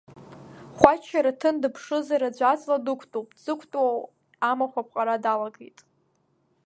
Хәаџь 0.77 1.05
Шьараҭын 1.09 1.55
дыԥшызар, 1.61 2.21
аӡә 2.27 2.43
аҵла 2.51 2.77
дықәтәоуп, 2.85 3.27
дзықәтәоу 3.37 3.91
амахә 4.49 4.77
аԥҟара 4.81 5.23
далагет. 5.23 5.77